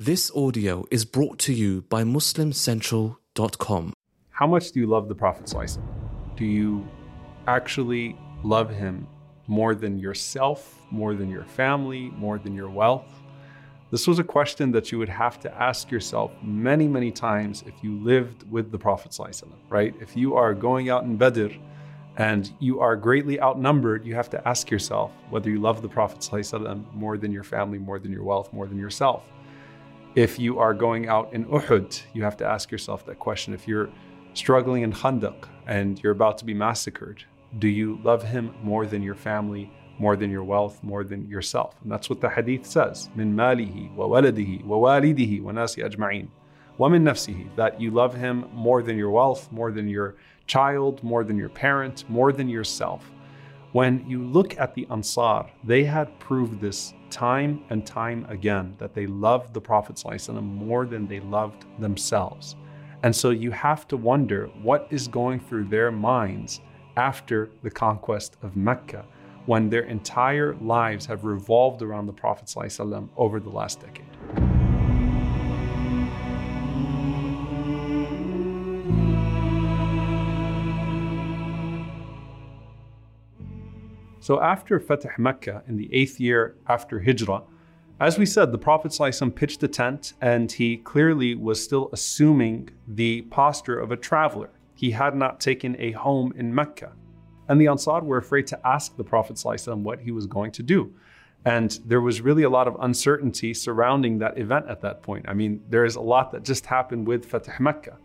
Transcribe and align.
This 0.00 0.30
audio 0.30 0.84
is 0.92 1.04
brought 1.04 1.40
to 1.40 1.52
you 1.52 1.82
by 1.88 2.04
MuslimCentral.com. 2.04 3.92
How 4.30 4.46
much 4.46 4.70
do 4.70 4.78
you 4.78 4.86
love 4.86 5.08
the 5.08 5.14
Prophet? 5.16 5.52
Do 6.36 6.44
you 6.44 6.86
actually 7.48 8.16
love 8.44 8.70
him 8.70 9.08
more 9.48 9.74
than 9.74 9.98
yourself, 9.98 10.80
more 10.92 11.16
than 11.16 11.28
your 11.28 11.42
family, 11.42 12.10
more 12.10 12.38
than 12.38 12.54
your 12.54 12.70
wealth? 12.70 13.12
This 13.90 14.06
was 14.06 14.20
a 14.20 14.22
question 14.22 14.70
that 14.70 14.92
you 14.92 14.98
would 14.98 15.08
have 15.08 15.40
to 15.40 15.52
ask 15.60 15.90
yourself 15.90 16.30
many, 16.44 16.86
many 16.86 17.10
times 17.10 17.64
if 17.66 17.74
you 17.82 17.98
lived 17.98 18.48
with 18.52 18.70
the 18.70 18.78
Prophet, 18.78 19.18
right? 19.68 19.96
If 20.00 20.16
you 20.16 20.36
are 20.36 20.54
going 20.54 20.90
out 20.90 21.02
in 21.02 21.16
Badr 21.16 21.48
and 22.18 22.52
you 22.60 22.78
are 22.78 22.94
greatly 22.94 23.40
outnumbered, 23.40 24.06
you 24.06 24.14
have 24.14 24.30
to 24.30 24.48
ask 24.48 24.70
yourself 24.70 25.10
whether 25.28 25.50
you 25.50 25.58
love 25.58 25.82
the 25.82 25.88
Prophet 25.88 26.24
more 26.94 27.18
than 27.18 27.32
your 27.32 27.42
family, 27.42 27.78
more 27.78 27.98
than 27.98 28.12
your 28.12 28.22
wealth, 28.22 28.52
more 28.52 28.68
than 28.68 28.78
yourself. 28.78 29.24
If 30.14 30.38
you 30.38 30.58
are 30.58 30.74
going 30.74 31.06
out 31.08 31.32
in 31.32 31.44
Uhud, 31.44 32.02
you 32.14 32.22
have 32.24 32.36
to 32.38 32.46
ask 32.46 32.72
yourself 32.72 33.04
that 33.06 33.18
question. 33.18 33.52
If 33.54 33.68
you're 33.68 33.90
struggling 34.34 34.82
in 34.82 34.92
Khandaq 34.92 35.48
and 35.66 36.02
you're 36.02 36.12
about 36.12 36.38
to 36.38 36.44
be 36.44 36.54
massacred, 36.54 37.24
do 37.58 37.68
you 37.68 38.00
love 38.02 38.22
him 38.22 38.54
more 38.62 38.86
than 38.86 39.02
your 39.02 39.14
family, 39.14 39.70
more 39.98 40.16
than 40.16 40.30
your 40.30 40.44
wealth, 40.44 40.82
more 40.82 41.04
than 41.04 41.28
yourself? 41.28 41.76
And 41.82 41.92
that's 41.92 42.08
what 42.08 42.20
the 42.20 42.30
hadith 42.30 42.66
says. 42.66 43.10
Min 43.14 43.34
malihi 43.34 43.94
wa 43.94 44.06
waladihi 44.06 44.64
wa 44.64 44.76
walidihi 44.76 45.42
wa 45.42 45.52
nasi 45.52 45.82
ajma'in. 45.82 46.28
Wa 46.78 46.88
min 46.88 47.04
nafsihi. 47.04 47.54
That 47.56 47.80
you 47.80 47.90
love 47.90 48.14
him 48.14 48.46
more 48.52 48.82
than 48.82 48.96
your 48.96 49.10
wealth, 49.10 49.52
more 49.52 49.70
than 49.70 49.88
your 49.88 50.16
child, 50.46 51.04
more 51.04 51.22
than 51.22 51.36
your 51.36 51.50
parent, 51.50 52.08
more 52.08 52.32
than 52.32 52.48
yourself. 52.48 53.08
When 53.72 54.02
you 54.08 54.24
look 54.24 54.58
at 54.58 54.74
the 54.74 54.86
Ansar, 54.90 55.50
they 55.62 55.84
had 55.84 56.18
proved 56.18 56.58
this 56.58 56.94
time 57.10 57.62
and 57.68 57.86
time 57.86 58.24
again 58.30 58.74
that 58.78 58.94
they 58.94 59.06
loved 59.06 59.52
the 59.52 59.60
Prophet 59.60 59.96
ﷺ 59.96 60.42
more 60.42 60.86
than 60.86 61.06
they 61.06 61.20
loved 61.20 61.66
themselves. 61.78 62.56
And 63.02 63.14
so 63.14 63.28
you 63.28 63.50
have 63.50 63.86
to 63.88 63.98
wonder 63.98 64.46
what 64.62 64.88
is 64.90 65.06
going 65.06 65.40
through 65.40 65.64
their 65.64 65.90
minds 65.90 66.62
after 66.96 67.50
the 67.62 67.70
conquest 67.70 68.38
of 68.42 68.56
Mecca 68.56 69.04
when 69.44 69.68
their 69.68 69.84
entire 69.84 70.54
lives 70.56 71.04
have 71.04 71.24
revolved 71.24 71.82
around 71.82 72.06
the 72.06 72.12
Prophet 72.12 72.46
ﷺ 72.46 73.10
over 73.18 73.38
the 73.38 73.50
last 73.50 73.80
decade. 73.80 74.17
So 84.28 84.42
after 84.42 84.78
Fatih 84.78 85.16
Mecca 85.16 85.62
in 85.68 85.78
the 85.78 85.88
eighth 85.90 86.20
year 86.20 86.54
after 86.66 87.00
Hijrah, 87.00 87.44
as 87.98 88.18
we 88.18 88.26
said, 88.26 88.52
the 88.52 88.58
Prophet 88.58 88.92
ﷺ 88.92 89.34
pitched 89.34 89.62
a 89.62 89.68
tent 89.68 90.12
and 90.20 90.52
he 90.52 90.76
clearly 90.76 91.34
was 91.34 91.64
still 91.64 91.88
assuming 91.94 92.68
the 92.86 93.22
posture 93.22 93.80
of 93.80 93.90
a 93.90 93.96
traveler. 93.96 94.50
He 94.74 94.90
had 94.90 95.16
not 95.16 95.40
taken 95.40 95.80
a 95.80 95.92
home 95.92 96.34
in 96.36 96.54
Mecca. 96.54 96.92
And 97.48 97.58
the 97.58 97.68
Ansar 97.68 98.02
were 98.02 98.18
afraid 98.18 98.46
to 98.48 98.66
ask 98.66 98.98
the 98.98 99.02
Prophet 99.02 99.36
ﷺ 99.36 99.80
what 99.80 100.00
he 100.00 100.10
was 100.10 100.26
going 100.26 100.52
to 100.52 100.62
do. 100.62 100.92
And 101.46 101.80
there 101.86 102.02
was 102.02 102.20
really 102.20 102.42
a 102.42 102.50
lot 102.50 102.68
of 102.68 102.76
uncertainty 102.80 103.54
surrounding 103.54 104.18
that 104.18 104.36
event 104.36 104.66
at 104.68 104.82
that 104.82 105.02
point. 105.02 105.24
I 105.26 105.32
mean, 105.32 105.62
there 105.70 105.86
is 105.86 105.96
a 105.96 106.02
lot 106.02 106.32
that 106.32 106.42
just 106.42 106.66
happened 106.66 107.06
with 107.06 107.26
Fatih 107.26 107.58
Mecca. 107.60 107.96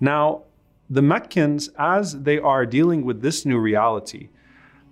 Now, 0.00 0.44
the 0.88 1.02
Meccans, 1.02 1.68
as 1.78 2.22
they 2.22 2.38
are 2.38 2.64
dealing 2.64 3.04
with 3.04 3.20
this 3.20 3.44
new 3.44 3.58
reality, 3.58 4.30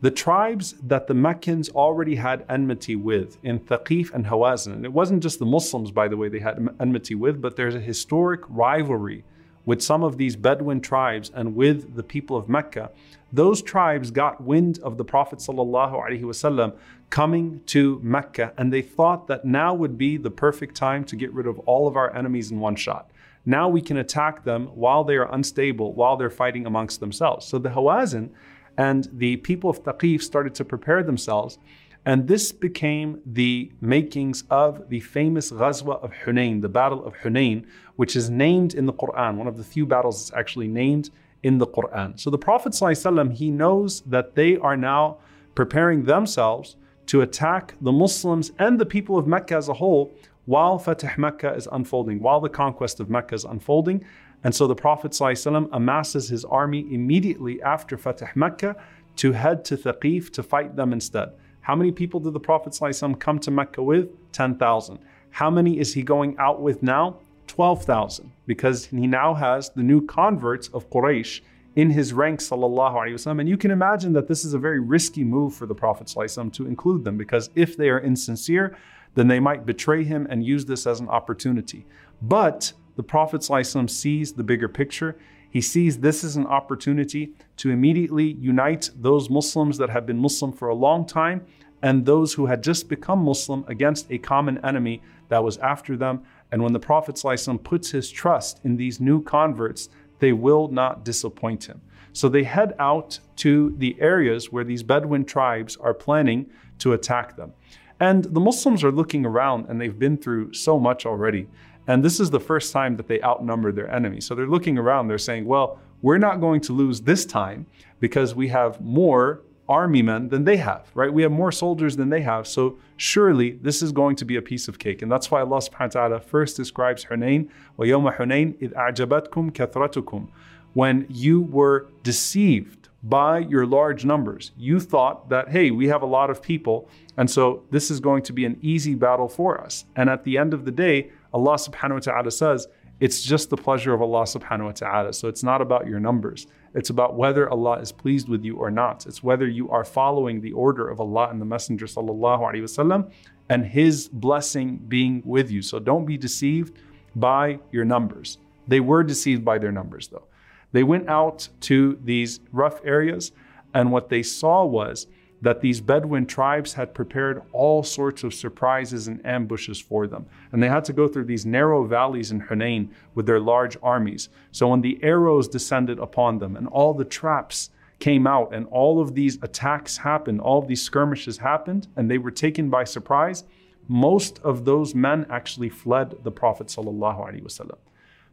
the 0.01 0.11
tribes 0.11 0.75
that 0.83 1.07
the 1.07 1.15
Meccans 1.15 1.69
already 1.71 2.17
had 2.17 2.45
enmity 2.49 2.97
with 2.97 3.39
in 3.43 3.59
Thaqif 3.61 4.13
and 4.13 4.27
Hawazin, 4.27 4.75
and 4.75 4.85
it 4.85 4.93
wasn't 4.93 5.23
just 5.23 5.39
the 5.39 5.47
Muslims, 5.47 5.91
by 5.91 6.09
the 6.09 6.17
way, 6.17 6.29
they 6.29 6.41
had 6.41 6.69
enmity 6.79 7.15
with, 7.15 7.41
but 7.41 7.57
there's 7.57 7.75
a 7.75 7.81
historic 7.81 8.41
rivalry 8.49 9.25
with 9.65 9.83
some 9.83 10.05
of 10.05 10.17
these 10.17 10.37
Bedouin 10.37 10.81
tribes 10.81 11.31
and 11.35 11.57
with 11.57 11.97
the 11.97 12.03
people 12.03 12.37
of 12.37 12.49
Mecca. 12.49 12.91
Those 13.33 13.61
tribes 13.63 14.11
got 14.11 14.41
wind 14.41 14.79
of 14.83 14.97
the 14.97 15.05
Prophet 15.05 15.41
ﷺ 15.41 16.77
coming 17.11 17.61
to 17.67 18.01
Mecca, 18.03 18.53
and 18.57 18.73
they 18.73 18.83
thought 18.83 19.27
that 19.27 19.45
now 19.45 19.75
would 19.75 19.99
be 19.99 20.17
the 20.17 20.31
perfect 20.31 20.77
time 20.77 21.05
to 21.05 21.17
get 21.17 21.33
rid 21.33 21.47
of 21.47 21.59
all 21.61 21.89
of 21.89 21.97
our 21.97 22.15
enemies 22.15 22.51
in 22.51 22.61
one 22.61 22.77
shot. 22.77 23.11
Now 23.45 23.69
we 23.69 23.81
can 23.81 23.97
attack 23.97 24.45
them 24.45 24.67
while 24.69 25.05
they 25.05 25.17
are 25.17 25.33
unstable, 25.33 25.93
while 25.95 26.17
they're 26.17 26.31
fighting 26.31 26.67
amongst 26.67 27.01
themselves. 27.01 27.47
So 27.47 27.59
the 27.59 27.71
Hawazin 27.71 28.31
and 28.79 29.09
the 29.13 29.37
people 29.39 29.71
of 29.71 29.83
Taqif 29.83 30.23
started 30.23 30.55
to 30.57 30.65
prepare 30.65 31.03
themselves. 31.03 31.59
And 32.05 32.29
this 32.29 32.53
became 32.53 33.21
the 33.27 33.73
makings 33.81 34.45
of 34.49 34.89
the 34.89 35.01
famous 35.01 35.51
Ghazwa 35.51 36.03
of 36.05 36.13
Hunain, 36.13 36.63
the 36.63 36.69
Battle 36.69 37.05
of 37.05 37.15
Hunain, 37.17 37.67
which 37.97 38.15
is 38.15 38.31
named 38.31 38.75
in 38.75 38.87
the 38.87 38.93
Quran, 38.93 39.37
one 39.37 39.49
of 39.49 39.57
the 39.57 39.65
few 39.65 39.87
battles 39.87 40.29
that's 40.29 40.39
actually 40.39 40.69
named 40.69 41.11
in 41.43 41.59
the 41.59 41.67
Quran. 41.67 42.19
So 42.19 42.31
the 42.31 42.39
Prophet 42.39 42.73
ﷺ, 42.73 43.33
he 43.33 43.51
knows 43.51 44.03
that 44.03 44.37
they 44.37 44.57
are 44.57 44.77
now 44.77 45.19
preparing 45.55 46.05
themselves 46.05 46.77
to 47.07 47.23
attack 47.23 47.75
the 47.81 47.93
Muslims 47.93 48.53
and 48.59 48.79
the 48.79 48.87
people 48.87 49.19
of 49.19 49.27
Mecca 49.27 49.57
as 49.57 49.69
a 49.69 49.75
whole 49.75 50.13
while 50.45 50.79
Fatih 50.79 51.19
Mecca 51.19 51.55
is 51.55 51.69
unfolding, 51.73 52.21
while 52.21 52.41
the 52.41 52.49
conquest 52.49 53.01
of 53.01 53.11
Mecca 53.11 53.35
is 53.35 53.45
unfolding. 53.45 54.05
And 54.46 54.56
so 54.56 54.68
the 54.68 54.76
Prophet 54.76 55.12
ﷺ 55.12 55.70
amasses 55.72 56.30
his 56.30 56.44
army 56.46 56.88
immediately 56.92 57.62
after 57.62 57.98
Fatih 57.98 58.36
Mecca 58.36 58.76
to 59.18 59.34
head 59.34 59.64
to 59.66 59.78
Thaqif 59.78 60.32
to 60.32 60.44
fight 60.44 60.76
them 60.76 60.94
instead. 60.94 61.32
How 61.62 61.76
many 61.76 61.92
people 61.92 62.20
did 62.20 62.34
the 62.34 62.40
Prophet 62.40 62.74
ﷺ 62.74 63.20
come 63.20 63.40
to 63.40 63.52
Mecca 63.52 63.84
with? 63.84 64.10
10,000. 64.32 65.00
How 65.30 65.50
many 65.50 65.80
is 65.80 65.94
he 65.94 66.02
going 66.02 66.36
out 66.40 66.62
with 66.62 66.82
now? 66.82 67.18
12,000. 67.48 68.32
Because 68.48 68.86
he 68.86 69.08
now 69.08 69.34
has 69.34 69.70
the 69.70 69.84
new 69.84 70.06
converts 70.06 70.70
of 70.70 70.90
Quraysh 70.90 71.42
in 71.76 71.90
his 71.90 72.14
ranks, 72.14 72.50
sallallahu 72.50 73.40
And 73.40 73.48
you 73.48 73.58
can 73.58 73.72
imagine 73.72 74.14
that 74.14 74.28
this 74.28 74.44
is 74.44 74.54
a 74.54 74.60
very 74.60 74.80
risky 74.80 75.24
move 75.24 75.54
for 75.54 75.66
the 75.66 75.76
Prophet 75.76 76.08
ﷺ 76.08 76.52
to 76.54 76.66
include 76.66 77.04
them 77.04 77.18
because 77.18 77.50
if 77.56 77.78
they 77.78 77.90
are 77.90 78.00
insincere, 78.00 78.76
then 79.16 79.28
they 79.28 79.40
might 79.40 79.66
betray 79.66 80.04
him 80.04 80.28
and 80.30 80.44
use 80.44 80.66
this 80.66 80.88
as 80.88 81.00
an 81.00 81.10
opportunity. 81.10 81.86
But 82.22 82.74
the 82.97 83.03
Prophet 83.03 83.45
sees 83.91 84.33
the 84.33 84.43
bigger 84.43 84.69
picture. 84.69 85.17
He 85.49 85.61
sees 85.61 86.01
this 86.01 86.25
as 86.25 86.37
an 86.37 86.47
opportunity 86.47 87.33
to 87.59 87.71
immediately 87.71 88.33
unite 88.41 88.91
those 88.97 89.31
Muslims 89.31 89.79
that 89.79 89.91
have 89.91 90.07
been 90.07 90.19
Muslim 90.19 90.53
for 90.53 90.69
a 90.69 90.75
long 90.75 91.07
time 91.07 91.47
and 91.83 92.05
those 92.05 92.33
who 92.33 92.47
had 92.47 92.63
just 92.63 92.89
become 92.89 93.21
Muslim 93.21 93.65
against 93.69 94.11
a 94.11 94.19
common 94.19 94.65
enemy 94.65 95.03
that 95.29 95.45
was 95.45 95.59
after 95.59 95.97
them. 95.97 96.23
And 96.51 96.63
when 96.63 96.73
the 96.73 96.81
Prophet 96.81 97.21
puts 97.63 97.91
his 97.91 98.11
trust 98.11 98.61
in 98.65 98.77
these 98.77 99.01
new 99.01 99.23
converts, 99.23 99.89
they 100.19 100.33
will 100.33 100.69
not 100.69 101.05
disappoint 101.05 101.65
him. 101.65 101.81
So 102.13 102.29
they 102.29 102.45
head 102.45 102.75
out 102.79 103.21
to 103.37 103.75
the 103.77 103.97
areas 104.01 104.51
where 104.51 104.65
these 104.65 104.83
Bedouin 104.83 105.27
tribes 105.27 105.77
are 105.77 105.93
planning 105.93 106.47
to 106.79 106.95
attack 106.95 107.37
them. 107.37 107.53
And 108.01 108.25
the 108.25 108.41
Muslims 108.41 108.83
are 108.85 108.93
looking 108.93 109.27
around 109.27 109.67
and 109.69 109.81
they've 109.81 109.99
been 109.99 110.17
through 110.17 110.55
so 110.55 110.79
much 110.79 111.05
already. 111.07 111.47
And 111.88 112.04
this 112.04 112.20
is 112.20 112.30
the 112.30 112.40
first 112.40 112.72
time 112.72 112.96
that 112.98 113.08
they 113.08 113.22
outnumber 113.22 113.72
their 113.72 113.90
enemy. 113.94 114.22
So 114.22 114.36
they're 114.36 114.48
looking 114.48 114.78
around, 114.78 115.08
they're 115.08 115.18
saying, 115.18 115.46
well, 115.46 115.80
we're 116.02 116.18
not 116.18 116.40
going 116.40 116.62
to 116.62 116.74
lose 116.74 117.02
this 117.02 117.26
time 117.26 117.66
because 118.00 118.36
we 118.36 118.48
have 118.50 118.82
more 118.82 119.42
army 119.70 120.02
men 120.02 120.28
than 120.30 120.44
they 120.44 120.58
have, 120.58 120.92
right? 120.94 121.12
We 121.12 121.22
have 121.22 121.32
more 121.32 121.52
soldiers 121.52 121.96
than 121.96 122.10
they 122.10 122.22
have. 122.22 122.46
So 122.48 122.78
surely 122.98 123.52
this 123.52 123.82
is 123.82 123.92
going 123.92 124.16
to 124.18 124.26
be 124.26 124.36
a 124.36 124.42
piece 124.42 124.68
of 124.68 124.80
cake. 124.80 125.02
And 125.02 125.12
that's 125.12 125.32
why 125.32 125.42
Allah 125.42 125.58
subhanahu 125.58 125.96
wa 125.96 126.08
ta'ala 126.08 126.20
first 126.20 126.58
describes 126.58 127.06
Hunayn, 127.06 127.50
وَيَوْمَ 127.80 128.18
حُنَيْنٍ 128.18 128.60
إِذْ 128.60 128.74
أَعْجَبَتْكُمْ 128.74 129.52
كَثْرَتُكُمْ 129.52 130.28
When 130.74 131.06
you 131.10 131.42
were 131.42 131.88
deceived 132.04 132.82
by 133.04 133.40
your 133.40 133.66
large 133.66 134.06
numbers. 134.06 134.52
You 134.58 134.80
thought 134.80 135.30
that, 135.30 135.50
hey, 135.50 135.72
we 135.72 135.88
have 135.88 136.04
a 136.04 136.06
lot 136.06 136.30
of 136.30 136.42
people, 136.42 136.88
and 137.18 137.30
so 137.30 137.64
this 137.72 137.90
is 137.90 138.00
going 138.00 138.22
to 138.24 138.34
be 138.34 138.46
an 138.46 138.60
easy 138.62 138.94
battle 138.94 139.28
for 139.28 139.60
us. 139.60 139.86
And 139.96 140.10
at 140.10 140.24
the 140.24 140.38
end 140.38 140.54
of 140.54 140.66
the 140.66 140.72
day, 140.72 141.10
Allah 141.37 141.57
subhanahu 141.57 141.93
wa 141.93 141.99
ta'ala 141.99 142.31
says, 142.31 142.67
it's 142.99 143.23
just 143.23 143.51
the 143.51 143.59
pleasure 143.59 143.93
of 143.93 144.01
Allah 144.01 144.23
subhanahu 144.23 144.65
wa 144.65 144.73
ta'ala. 144.73 145.13
So 145.13 145.29
it's 145.29 145.43
not 145.43 145.61
about 145.61 145.87
your 145.87 146.01
numbers. 146.01 146.47
It's 146.75 146.89
about 146.89 147.15
whether 147.15 147.51
Allah 147.51 147.79
is 147.81 147.93
pleased 147.93 148.27
with 148.27 148.43
you 148.43 148.57
or 148.57 148.71
not. 148.71 149.05
It's 149.05 149.23
whether 149.23 149.47
you 149.47 149.69
are 149.69 149.85
following 149.85 150.41
the 150.41 150.53
order 150.53 150.89
of 150.89 150.99
Allah 150.99 151.29
and 151.29 151.39
the 151.39 151.45
Messenger 151.45 151.85
sallallahu 151.85 152.41
alaihi 152.41 152.63
wasallam 152.63 153.13
and 153.51 153.67
His 153.67 154.09
blessing 154.09 154.79
being 154.89 155.23
with 155.27 155.51
you. 155.51 155.61
So 155.61 155.79
don't 155.79 156.07
be 156.07 156.17
deceived 156.17 156.79
by 157.15 157.59
your 157.71 157.85
numbers. 157.85 158.39
They 158.67 158.81
were 158.81 159.05
deceived 159.05 159.45
by 159.45 159.59
their 159.59 159.73
numbers 159.73 160.09
though. 160.09 160.27
They 160.73 160.83
went 160.83 161.07
out 161.07 161.51
to 161.69 161.99
these 162.03 162.41
rough 162.51 162.81
areas 162.83 163.33
and 163.75 163.93
what 163.93 164.09
they 164.09 164.23
saw 164.23 164.65
was 164.65 165.07
that 165.43 165.61
these 165.61 165.81
Bedouin 165.81 166.27
tribes 166.27 166.73
had 166.75 166.95
prepared 166.95 167.43
all 167.53 167.83
sorts 167.83 168.25
of 168.25 168.33
surprises 168.33 169.07
and 169.07 169.25
ambushes 169.25 169.79
for 169.81 170.07
them. 170.07 170.27
And 170.53 170.63
they 170.63 170.69
had 170.69 170.85
to 170.87 170.93
go 170.93 171.07
through 171.07 171.25
these 171.25 171.45
narrow 171.45 171.85
valleys 171.85 172.31
in 172.31 172.41
Hunain 172.41 172.89
with 173.15 173.27
their 173.27 173.41
large 173.41 173.77
armies. 173.83 174.29
So 174.51 174.69
when 174.69 174.81
the 174.81 174.99
arrows 175.03 175.47
descended 175.47 175.99
upon 175.99 176.39
them 176.39 176.57
and 176.57 176.67
all 176.69 176.95
the 176.95 177.05
traps 177.05 177.71
came 177.99 178.27
out 178.27 178.55
and 178.55 178.67
all 178.69 179.01
of 179.01 179.15
these 179.15 179.39
attacks 179.43 179.99
happened, 179.99 180.41
all 180.41 180.59
of 180.59 180.69
these 180.69 180.83
skirmishes 180.83 181.39
happened, 181.39 181.89
and 181.97 182.11
they 182.11 182.19
were 182.19 182.31
taken 182.31 182.71
by 182.71 182.85
surprise, 182.85 183.45
most 183.89 184.39
of 184.41 184.65
those 184.65 184.95
men 184.95 185.27
actually 185.31 185.69
fled 185.69 186.17
the 186.23 186.31
Prophet 186.31 186.67
ﷺ. 186.69 187.71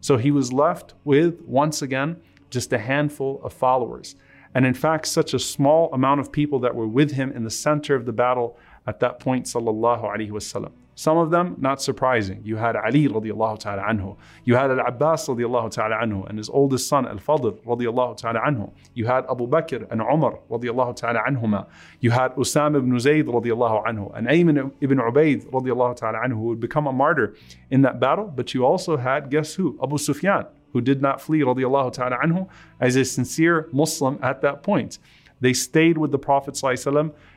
So 0.02 0.18
he 0.18 0.32
was 0.32 0.52
left 0.52 0.94
with, 1.04 1.42
once 1.42 1.82
again, 1.82 2.18
just 2.50 2.74
a 2.74 2.78
handful 2.78 3.40
of 3.44 3.54
followers. 3.54 4.16
And 4.56 4.66
in 4.66 4.74
fact, 4.74 5.08
such 5.08 5.34
a 5.34 5.40
small 5.40 5.92
amount 5.94 6.20
of 6.20 6.32
people 6.32 6.60
that 6.60 6.76
were 6.76 6.88
with 6.88 7.12
him 7.12 7.32
in 7.32 7.44
the 7.44 7.50
center 7.50 7.96
of 7.96 8.06
the 8.06 8.14
battle 8.14 8.58
at 8.86 9.00
that 9.00 9.20
point, 9.20 9.46
sallallahu 9.46 10.04
alaihi 10.04 10.32
wasallam. 10.32 10.72
Some 10.96 11.18
of 11.18 11.32
them, 11.32 11.56
not 11.60 11.82
surprising. 11.82 12.42
You 12.44 12.56
had 12.56 12.76
Ali 12.76 13.08
radiallahu 13.08 13.58
ta'ala 13.60 13.82
anhu. 13.82 14.16
You 14.46 14.56
had 14.56 14.70
Al-Abbas 14.70 15.28
radiallahu 15.28 15.72
ta'ala 15.72 15.96
anhu 15.96 16.30
and 16.30 16.38
his 16.38 16.50
oldest 16.50 16.88
son 16.88 17.08
Al-Fadl 17.08 17.58
radiallahu 17.64 18.16
ta'ala 18.18 18.42
anhu. 18.42 18.72
You 18.94 19.08
had 19.08 19.26
Abu 19.28 19.48
Bakr 19.48 19.90
and 19.92 20.02
Umar 20.02 20.40
radiallahu 20.52 20.96
ta'ala 20.96 21.24
anhuma. 21.28 21.66
You 22.00 22.12
had 22.12 22.36
Usama 22.36 22.78
ibn 22.78 23.00
Zayd 23.00 23.26
radiallahu 23.26 23.86
anhu 23.88 24.16
and 24.16 24.28
Ayman 24.28 24.72
ibn 24.82 25.00
Ubayd 25.00 25.50
radiallahu 25.50 25.96
ta'ala 25.96 26.20
anhu 26.20 26.34
who 26.34 26.48
would 26.50 26.60
become 26.60 26.86
a 26.86 26.94
martyr 26.94 27.36
in 27.72 27.82
that 27.82 28.00
battle. 28.00 28.26
But 28.26 28.54
you 28.54 28.64
also 28.64 28.96
had, 28.96 29.32
guess 29.32 29.56
who? 29.56 29.80
Abu 29.82 29.98
Sufyan, 29.98 30.46
who 30.74 30.82
did 30.82 31.02
not 31.02 31.22
flee 31.22 31.42
radiallahu 31.42 31.94
ta'ala 31.94 32.18
anhu 32.18 32.50
as 32.82 32.96
a 32.96 33.06
sincere 33.06 33.70
Muslim 33.72 34.20
at 34.22 34.42
that 34.42 34.64
point. 34.64 35.00
They 35.40 35.54
stayed 35.54 35.98
with 35.98 36.12
the 36.12 36.20
Prophet 36.20 36.62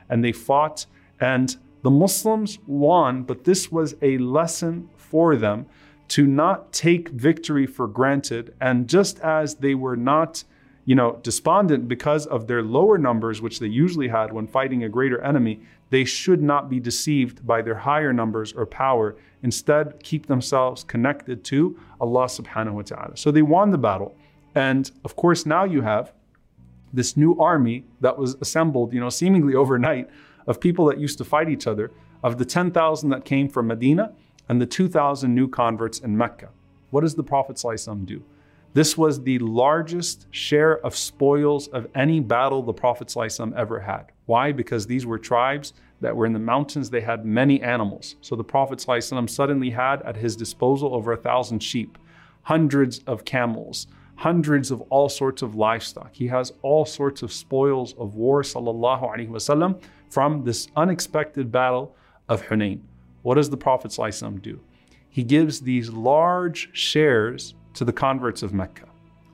and 0.09 0.25
they 0.25 0.33
fought 0.33 0.87
and 1.21 1.57
the 1.83 1.91
Muslims 1.91 2.59
won, 2.67 3.23
but 3.23 3.45
this 3.45 3.71
was 3.71 3.95
a 4.03 4.19
lesson 4.19 4.89
for 4.97 5.37
them 5.37 5.67
to 6.09 6.27
not 6.27 6.73
take 6.73 7.09
victory 7.11 7.67
for 7.67 7.87
granted. 7.87 8.55
And 8.61 8.89
just 8.89 9.21
as 9.21 9.57
they 9.57 9.75
were 9.75 9.97
not, 9.97 10.45
you 10.87 10.95
know, 10.95 11.19
despondent 11.23 11.89
because 11.89 12.27
of 12.27 12.47
their 12.47 12.63
lower 12.63 12.97
numbers, 12.97 13.43
which 13.43 13.59
they 13.59 13.67
usually 13.67 14.09
had 14.09 14.33
when 14.33 14.47
fighting 14.47 14.85
a 14.85 14.89
greater 14.89 15.21
enemy, 15.21 15.61
they 15.91 16.05
should 16.05 16.41
not 16.41 16.71
be 16.71 16.81
deceived 16.81 17.47
by 17.47 17.61
their 17.61 17.75
higher 17.75 18.13
numbers 18.13 18.53
or 18.53 18.65
power. 18.65 19.17
Instead, 19.43 20.03
keep 20.03 20.27
themselves 20.27 20.85
connected 20.85 21.45
to 21.45 21.79
Allah 22.01 22.27
subhanahu 22.27 22.73
wa 22.73 22.83
ta'ala. 22.83 23.17
So 23.17 23.31
they 23.31 23.43
won 23.43 23.71
the 23.71 23.79
battle. 23.79 24.17
And 24.55 24.91
of 25.05 25.17
course, 25.17 25.45
now 25.45 25.65
you 25.65 25.83
have 25.83 26.13
this 26.93 27.17
new 27.17 27.39
army 27.39 27.85
that 28.01 28.17
was 28.17 28.37
assembled, 28.41 28.95
you 28.95 29.01
know, 29.01 29.11
seemingly 29.11 29.55
overnight 29.55 30.09
of 30.47 30.61
people 30.61 30.87
that 30.87 30.99
used 30.99 31.19
to 31.19 31.25
fight 31.25 31.51
each 31.51 31.67
other, 31.67 31.91
of 32.23 32.39
the 32.39 32.45
10,000 32.45 33.11
that 33.11 33.25
came 33.25 33.49
from 33.49 33.67
Medina 33.67 34.13
and 34.49 34.61
the 34.61 34.67
2,000 34.67 35.35
new 35.35 35.49
converts 35.49 35.99
in 35.99 36.17
Mecca. 36.17 36.49
What 36.91 37.01
does 37.01 37.17
the 37.17 37.25
Prophet 37.25 37.57
ﷺ 37.57 38.07
do? 38.07 38.23
This 38.76 38.98
was 38.98 39.22
the 39.22 39.38
largest 39.40 40.28
share 40.32 40.80
of 40.86 40.96
spoils 40.96 41.68
of 41.68 41.88
any 41.94 42.22
battle 42.22 42.64
the 42.64 42.74
Prophet 42.74 43.10
ﷺ 43.10 43.54
ever 43.56 43.82
had. 43.82 44.06
Why? 44.28 44.54
Because 44.54 44.88
these 44.88 45.06
were 45.06 45.20
tribes 45.20 45.74
that 46.00 46.16
were 46.16 46.26
in 46.26 46.32
the 46.32 46.40
mountains, 46.40 46.90
they 46.90 47.02
had 47.02 47.26
many 47.26 47.62
animals. 47.62 48.16
So 48.22 48.36
the 48.36 48.46
Prophet 48.46 48.80
ﷺ 48.80 49.30
suddenly 49.30 49.72
had 49.72 50.02
at 50.04 50.16
his 50.16 50.38
disposal 50.38 50.96
over 50.96 51.12
a 51.12 51.18
thousand 51.18 51.62
sheep, 51.62 51.98
hundreds 52.44 53.00
of 53.00 53.26
camels, 53.26 53.88
hundreds 54.16 54.72
of 54.72 54.82
all 54.84 55.10
sorts 55.10 55.42
of 55.42 55.54
livestock. 55.54 56.14
He 56.14 56.28
has 56.28 56.54
all 56.62 56.86
sorts 56.86 57.24
of 57.24 57.34
spoils 57.34 57.94
of 57.98 58.16
war, 58.16 58.42
sallallahu 58.42 59.04
alaihi 59.04 59.30
wasallam, 59.30 59.82
from 60.10 60.44
this 60.46 60.68
unexpected 60.78 61.52
battle 61.52 61.96
of 62.30 62.44
Hunain. 62.44 62.80
What 63.22 63.36
does 63.36 63.50
the 63.50 63.58
Prophet 63.58 63.92
ﷺ 63.92 64.42
do? 64.42 64.62
He 65.10 65.24
gives 65.24 65.60
these 65.60 65.90
large 65.90 66.70
shares 66.72 67.54
to 67.77 67.85
the 67.85 67.93
converts 67.93 68.43
of 68.43 68.53
Mecca, 68.53 68.87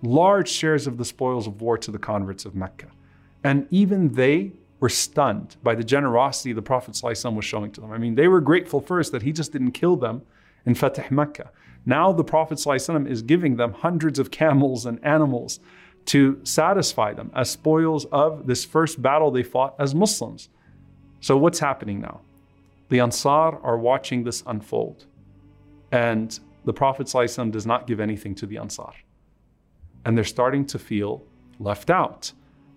large 0.02 0.48
shares 0.48 0.86
of 0.86 0.98
the 0.98 1.04
spoils 1.04 1.46
of 1.46 1.60
war 1.62 1.78
to 1.78 1.90
the 1.90 1.98
converts 1.98 2.44
of 2.44 2.54
Mecca. 2.54 2.88
And 3.42 3.66
even 3.70 4.12
they 4.12 4.52
were 4.80 4.88
stunned 4.88 5.56
by 5.62 5.74
the 5.74 5.84
generosity 5.84 6.52
the 6.52 6.62
Prophet 6.62 6.94
ﷺ 6.94 7.34
was 7.34 7.44
showing 7.44 7.70
to 7.72 7.80
them. 7.80 7.92
I 7.92 7.98
mean, 7.98 8.16
they 8.16 8.28
were 8.28 8.40
grateful 8.40 8.80
first 8.80 9.12
that 9.12 9.22
he 9.22 9.32
just 9.32 9.52
didn't 9.52 9.72
kill 9.72 9.96
them 9.96 10.22
in 10.66 10.74
Fatih 10.74 11.10
Mecca. 11.10 11.50
Now 11.86 12.12
the 12.12 12.24
Prophet 12.24 12.58
ﷺ 12.58 13.08
is 13.08 13.22
giving 13.22 13.56
them 13.56 13.72
hundreds 13.72 14.18
of 14.18 14.30
camels 14.30 14.86
and 14.86 15.02
animals 15.04 15.60
to 16.06 16.40
satisfy 16.42 17.12
them 17.12 17.30
as 17.34 17.50
spoils 17.50 18.06
of 18.06 18.46
this 18.46 18.64
first 18.64 19.00
battle 19.00 19.30
they 19.30 19.44
fought 19.44 19.74
as 19.78 19.94
Muslims. 19.94 20.48
So, 21.20 21.36
what's 21.36 21.60
happening 21.60 22.00
now? 22.00 22.22
The 22.88 22.98
Ansar 22.98 23.60
are 23.62 23.78
watching 23.78 24.24
this 24.24 24.42
unfold. 24.46 25.06
And 25.92 26.38
the 26.64 26.72
Prophet 26.72 27.06
ﷺ 27.06 27.50
does 27.50 27.66
not 27.66 27.86
give 27.86 28.00
anything 28.00 28.34
to 28.36 28.46
the 28.46 28.58
Ansar. 28.58 28.92
And 30.04 30.16
they're 30.16 30.24
starting 30.24 30.64
to 30.66 30.78
feel 30.78 31.24
left 31.58 31.90
out. 31.90 32.32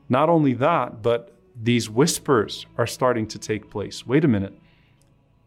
Not 0.10 0.30
only 0.30 0.54
that, 0.54 1.02
but 1.02 1.36
these 1.62 1.90
whispers 1.90 2.66
are 2.78 2.88
starting 2.88 3.28
to 3.28 3.40
take 3.40 3.70
place. 3.70 4.06
Wait 4.06 4.24
a 4.24 4.28
minute. 4.28 4.54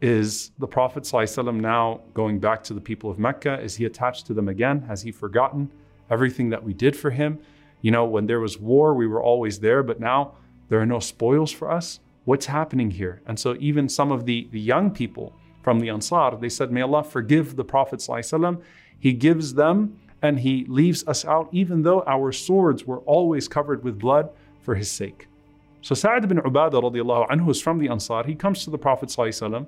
Is 0.01 0.53
the 0.59 0.67
Prophet 0.67 1.03
ﷺ 1.03 1.61
now 1.61 2.01
going 2.15 2.39
back 2.39 2.63
to 2.65 2.75
the 2.75 2.81
people 2.81 3.11
of 3.11 3.19
Mecca? 3.19 3.61
Is 3.61 3.77
he 3.77 3.85
attached 3.85 4.27
to 4.27 4.35
them 4.35 4.49
again? 4.49 4.83
Has 4.83 5.03
he 5.03 5.11
forgotten 5.11 5.71
everything 6.11 6.51
that 6.51 6.63
we 6.63 6.73
did 6.73 6.97
for 6.97 7.11
him? 7.11 7.41
You 7.83 7.91
know, 7.91 8.05
when 8.05 8.27
there 8.27 8.41
was 8.41 8.59
war, 8.59 8.95
we 8.95 9.07
were 9.07 9.23
always 9.23 9.61
there, 9.61 9.83
but 9.83 10.01
now 10.01 10.35
there 10.69 10.81
are 10.81 10.87
no 10.87 11.01
spoils 11.01 11.51
for 11.51 11.71
us 11.71 12.01
what's 12.29 12.45
happening 12.45 12.91
here? 12.91 13.23
And 13.25 13.41
so 13.41 13.57
even 13.59 13.89
some 13.89 14.13
of 14.13 14.27
the, 14.27 14.49
the 14.53 14.61
young 14.61 14.91
people 14.91 15.35
from 15.68 15.80
the 15.80 15.90
Ansar, 15.90 16.38
they 16.40 16.50
said, 16.50 16.72
may 16.72 16.82
Allah 16.82 17.04
forgive 17.04 17.56
the 17.56 17.64
Prophet 17.64 18.00
ﷺ. 18.00 18.62
He 19.00 19.14
gives 19.14 19.54
them 19.54 19.98
and 20.22 20.40
he 20.40 20.66
leaves 20.70 21.06
us 21.08 21.26
out, 21.26 21.50
even 21.52 21.84
though 21.84 22.04
our 22.08 22.32
swords 22.32 22.86
were 22.86 23.00
always 23.00 23.48
covered 23.48 23.84
with 23.84 24.00
blood 24.00 24.30
for 24.62 24.76
his 24.76 24.90
sake. 24.90 25.28
So 25.82 25.94
Sa'ad 25.96 26.24
ibn 26.24 26.38
Ubadah 26.38 26.82
radiallahu 26.82 27.28
anhu 27.28 27.50
is 27.50 27.62
from 27.62 27.78
the 27.78 27.90
Ansar. 27.90 28.24
He 28.26 28.36
comes 28.36 28.64
to 28.64 28.70
the 28.70 28.78
Prophet 28.78 29.10
ﷺ 29.10 29.68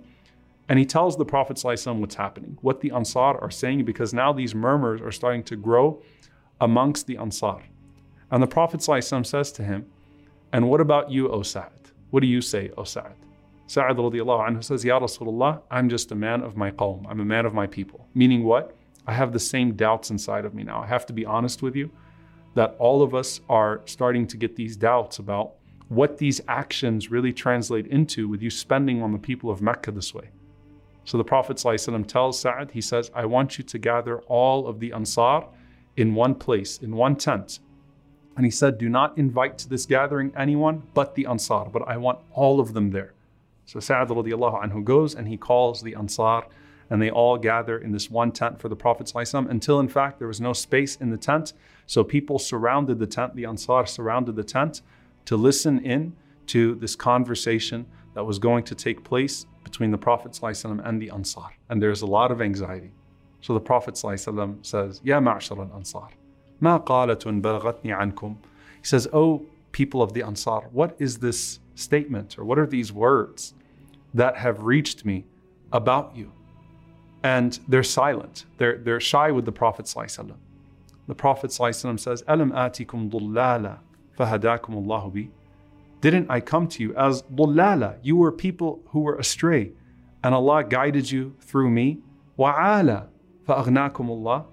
and 0.69 0.79
he 0.79 0.85
tells 0.85 1.17
the 1.17 1.25
Prophet 1.25 1.57
ﷺ 1.57 1.99
what's 1.99 2.15
happening, 2.15 2.57
what 2.61 2.81
the 2.81 2.91
Ansar 2.91 3.37
are 3.41 3.51
saying, 3.51 3.85
because 3.85 4.13
now 4.13 4.31
these 4.31 4.55
murmurs 4.55 5.01
are 5.01 5.11
starting 5.11 5.43
to 5.43 5.55
grow 5.55 6.01
amongst 6.61 7.05
the 7.05 7.17
Ansar. 7.17 7.63
And 8.31 8.41
the 8.41 8.47
Prophet 8.47 8.79
ﷺ 8.79 9.25
says 9.25 9.51
to 9.53 9.63
him, 9.63 9.85
And 10.53 10.69
what 10.69 10.81
about 10.81 11.11
you, 11.11 11.29
O 11.29 11.43
Sa'ad? 11.43 11.71
What 12.09 12.21
do 12.21 12.27
you 12.27 12.41
say, 12.41 12.71
O 12.77 12.83
Sa'ad? 12.83 13.15
Sa'ad 13.70 13.98
radiallahu 13.98 14.48
anhu 14.48 14.64
says, 14.64 14.84
Ya 14.84 14.98
Rasulullah, 14.98 15.62
I'm 15.70 15.88
just 15.88 16.10
a 16.10 16.16
man 16.16 16.42
of 16.42 16.56
my 16.56 16.72
qawm. 16.72 17.06
I'm 17.08 17.20
a 17.20 17.24
man 17.24 17.46
of 17.46 17.54
my 17.54 17.68
people. 17.68 18.08
Meaning 18.14 18.42
what? 18.42 18.74
I 19.06 19.12
have 19.12 19.32
the 19.32 19.38
same 19.38 19.74
doubts 19.74 20.10
inside 20.10 20.44
of 20.44 20.54
me 20.54 20.64
now. 20.64 20.82
I 20.82 20.88
have 20.88 21.06
to 21.06 21.12
be 21.12 21.24
honest 21.24 21.62
with 21.62 21.76
you 21.76 21.88
that 22.56 22.74
all 22.80 23.00
of 23.00 23.14
us 23.14 23.40
are 23.48 23.82
starting 23.84 24.26
to 24.26 24.36
get 24.36 24.56
these 24.56 24.76
doubts 24.76 25.20
about 25.20 25.52
what 25.86 26.18
these 26.18 26.40
actions 26.48 27.12
really 27.12 27.32
translate 27.32 27.86
into 27.86 28.26
with 28.26 28.42
you 28.42 28.50
spending 28.50 29.04
on 29.04 29.12
the 29.12 29.20
people 29.20 29.50
of 29.50 29.62
Mecca 29.62 29.92
this 29.92 30.12
way. 30.12 30.30
So 31.04 31.16
the 31.16 31.22
Prophet 31.22 31.58
ﷺ 31.58 32.08
tells 32.08 32.40
Sa'ad, 32.40 32.72
he 32.72 32.80
says, 32.80 33.12
I 33.14 33.24
want 33.26 33.56
you 33.56 33.62
to 33.62 33.78
gather 33.78 34.18
all 34.22 34.66
of 34.66 34.80
the 34.80 34.92
Ansar 34.92 35.44
in 35.96 36.16
one 36.16 36.34
place, 36.34 36.78
in 36.78 36.96
one 36.96 37.14
tent. 37.14 37.60
And 38.36 38.44
he 38.44 38.50
said, 38.50 38.78
Do 38.78 38.88
not 38.88 39.16
invite 39.16 39.58
to 39.58 39.68
this 39.68 39.86
gathering 39.86 40.32
anyone 40.36 40.82
but 40.92 41.14
the 41.14 41.26
Ansar, 41.26 41.66
but 41.66 41.86
I 41.86 41.98
want 41.98 42.18
all 42.32 42.58
of 42.58 42.74
them 42.74 42.90
there. 42.90 43.14
So 43.69 43.79
Sa'ad 43.79 44.09
radiallahu 44.09 44.63
anhu 44.63 44.83
goes 44.83 45.15
and 45.15 45.27
he 45.27 45.37
calls 45.37 45.81
the 45.81 45.95
Ansar, 45.95 46.43
and 46.89 47.01
they 47.01 47.09
all 47.09 47.37
gather 47.37 47.77
in 47.77 47.91
this 47.91 48.11
one 48.11 48.31
tent 48.31 48.59
for 48.59 48.69
the 48.69 48.75
Prophet 48.75 49.07
ﷺ, 49.07 49.49
until 49.49 49.79
in 49.79 49.87
fact 49.87 50.19
there 50.19 50.27
was 50.27 50.39
no 50.39 50.53
space 50.53 50.95
in 50.97 51.09
the 51.09 51.17
tent. 51.17 51.53
So 51.87 52.03
people 52.03 52.37
surrounded 52.37 52.99
the 52.99 53.07
tent, 53.07 53.35
the 53.35 53.45
Ansar 53.45 53.87
surrounded 53.87 54.35
the 54.35 54.43
tent 54.43 54.81
to 55.25 55.35
listen 55.35 55.83
in 55.83 56.15
to 56.47 56.75
this 56.75 56.95
conversation 56.95 57.87
that 58.13 58.23
was 58.23 58.37
going 58.37 58.63
to 58.65 58.75
take 58.75 59.03
place 59.03 59.47
between 59.63 59.89
the 59.89 59.97
Prophet 59.97 60.33
ﷺ 60.33 60.87
and 60.87 61.01
the 61.01 61.09
Ansar. 61.09 61.49
And 61.69 61.81
there's 61.81 62.03
a 62.03 62.05
lot 62.05 62.31
of 62.31 62.41
anxiety. 62.41 62.91
So 63.41 63.53
the 63.55 63.59
Prophet 63.59 63.95
ﷺ 63.95 64.63
says, 64.63 65.01
Ya 65.03 65.19
ma'ashar 65.19 65.57
al-Ansar. 65.57 66.09
ما 66.61 66.85
قالة 66.85 67.41
بلغتني 67.41 67.91
عنكم. 67.91 68.37
He 68.79 68.85
says, 68.85 69.07
Oh, 69.11 69.45
people 69.71 70.03
of 70.03 70.13
the 70.13 70.21
Ansar, 70.21 70.69
what 70.71 70.95
is 70.99 71.17
this 71.17 71.59
statement 71.75 72.37
or 72.37 72.45
what 72.45 72.57
are 72.57 72.65
these 72.65 72.91
words 72.91 73.53
that 74.14 74.36
have 74.36 74.62
reached 74.62 75.04
me 75.04 75.24
about 75.72 76.16
you? 76.16 76.32
And 77.22 77.58
they're 77.68 77.82
silent. 77.82 78.46
They're, 78.56 78.78
they're 78.78 79.00
shy 79.00 79.30
with 79.30 79.44
the 79.44 79.52
Prophet. 79.52 79.86
ﷺ. 79.86 80.34
The 81.06 81.14
Prophet 81.14 81.50
ﷺ 81.50 82.00
says, 82.00 82.24
Alam 82.26 82.52
atikum 82.52 83.10
dullala 83.10 83.78
fahadakum 84.18 84.74
Allahu 84.74 85.10
bi. 85.10 85.28
Didn't 86.00 86.30
I 86.30 86.40
come 86.40 86.66
to 86.68 86.82
you 86.82 86.94
as 86.96 87.22
dullala? 87.22 87.98
You 88.02 88.16
were 88.16 88.32
people 88.32 88.80
who 88.88 89.00
were 89.00 89.16
astray, 89.16 89.72
and 90.24 90.34
Allah 90.34 90.64
guided 90.64 91.10
you 91.10 91.36
through 91.40 91.70
me. 91.70 91.98
Wa'ala 92.38 93.08
fa'aghnakum 93.46 94.08
Allah 94.08 94.46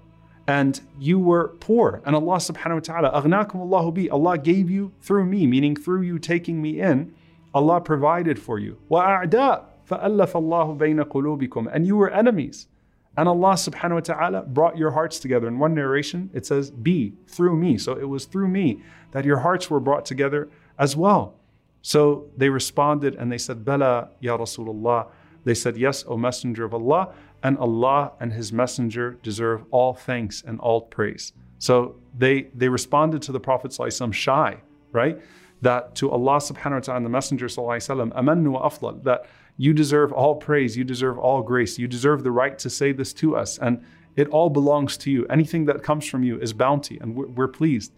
and 0.47 0.79
you 0.97 1.19
were 1.19 1.49
poor. 1.59 2.01
And 2.05 2.15
Allah 2.15 2.37
subhanahu 2.37 2.89
wa 2.89 3.11
ta'ala, 3.11 3.91
bi, 3.91 4.07
Allah 4.07 4.37
gave 4.37 4.69
you 4.69 4.93
through 5.01 5.25
me, 5.25 5.45
meaning 5.45 5.75
through 5.75 6.01
you 6.03 6.17
taking 6.17 6.61
me 6.61 6.79
in, 6.79 7.13
Allah 7.56 7.80
provided 7.80 8.38
for 8.38 8.58
you. 8.58 8.78
وَأَعْدَاء 8.90 9.64
فَأَلَّفَ 9.88 10.32
اللَّهُ 10.32 10.78
بَيْنَ 10.78 11.04
قُلُوبِكُمْ 11.04 11.70
And 11.72 11.87
you 11.87 11.96
were 11.96 12.11
enemies. 12.11 12.68
And 13.16 13.28
Allah 13.28 13.52
subhanahu 13.52 13.94
wa 13.94 14.00
ta'ala 14.00 14.42
brought 14.42 14.78
your 14.78 14.90
hearts 14.90 15.18
together. 15.18 15.46
In 15.46 15.58
one 15.58 15.75
narration, 15.75 16.30
it 16.32 16.46
says, 16.46 16.70
be, 16.70 17.12
through 17.26 17.56
me. 17.56 17.76
So 17.76 17.92
it 17.99 18.08
was 18.08 18.25
through 18.25 18.49
me 18.49 18.82
that 19.11 19.26
your 19.26 19.38
hearts 19.38 19.68
were 19.68 19.80
brought 19.80 20.06
together 20.06 20.49
as 20.78 20.96
well. 20.96 21.34
So 21.82 22.30
they 22.37 22.49
responded 22.49 23.16
and 23.16 23.30
they 23.30 23.38
said, 23.38 23.64
Bala, 23.64 24.11
Ya 24.20 24.38
Rasulullah, 24.38 25.08
They 25.44 25.54
said, 25.54 25.76
Yes, 25.76 26.04
O 26.06 26.16
Messenger 26.16 26.64
of 26.64 26.75
Allah, 26.75 27.12
and 27.42 27.58
Allah 27.58 28.12
and 28.20 28.32
His 28.32 28.52
Messenger 28.52 29.18
deserve 29.22 29.64
all 29.70 29.92
thanks 29.92 30.42
and 30.46 30.61
all 30.61 30.82
praise. 30.82 31.32
So 31.58 31.96
they 32.16 32.49
they 32.54 32.68
responded 32.68 33.22
to 33.22 33.32
the 33.32 33.40
Prophet 33.40 33.72
ﷺ 33.72 34.12
shy, 34.12 34.58
right? 34.92 35.20
That 35.61 35.94
to 35.96 36.11
Allah 36.11 36.38
subhanahu 36.38 36.72
wa 36.72 36.80
ta'ala 36.80 36.96
and 36.96 37.06
the 37.06 37.11
Messenger 37.11 37.46
وسلم, 37.46 38.12
amannu 38.14 38.52
wa 38.52 38.68
afdal, 38.68 39.02
that 39.04 39.26
you 39.56 39.72
deserve 39.72 40.12
all 40.12 40.34
praise, 40.34 40.76
you 40.76 40.84
deserve 40.84 41.18
all 41.18 41.42
grace, 41.42 41.78
you 41.78 41.87
deserve 41.87 42.25
the 42.25 42.32
right 42.32 42.58
to 42.58 42.68
say 42.68 42.92
this 42.92 43.12
to 43.14 43.37
us, 43.37 43.58
and 43.58 43.84
it 44.16 44.28
all 44.28 44.50
belongs 44.50 44.96
to 44.99 45.11
you. 45.11 45.26
Anything 45.26 45.66
that 45.66 45.82
comes 45.82 46.06
from 46.06 46.25
you 46.25 46.40
is 46.40 46.52
bounty, 46.52 46.99
and 47.00 47.14
we're, 47.14 47.28
we're 47.28 47.49
pleased. 47.49 47.92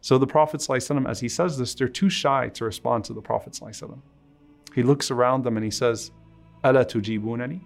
So 0.00 0.16
the 0.16 0.26
Prophet 0.26 0.60
ﷺ, 0.60 1.08
as 1.08 1.20
he 1.20 1.28
says 1.28 1.58
this, 1.58 1.74
they're 1.74 1.88
too 1.88 2.08
shy 2.08 2.48
to 2.50 2.64
respond 2.64 3.04
to 3.06 3.12
the 3.12 3.20
Prophet 3.20 3.52
ﷺ. 3.54 3.98
He 4.74 4.82
looks 4.82 5.10
around 5.10 5.42
them 5.42 5.56
and 5.56 5.64
he 5.64 5.70
says, 5.70 6.12
Ala 6.64 6.84
tujibunani? 6.84 7.60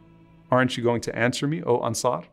Aren't 0.51 0.77
you 0.77 0.83
going 0.83 1.01
to 1.03 1.17
answer 1.17 1.47
me, 1.47 1.63
O 1.63 1.81
Ansar? 1.85 2.25